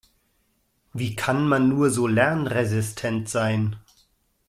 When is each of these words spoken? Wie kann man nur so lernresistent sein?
Wie 0.93 1.15
kann 1.15 1.47
man 1.47 1.69
nur 1.69 1.91
so 1.91 2.07
lernresistent 2.07 3.29
sein? 3.29 3.75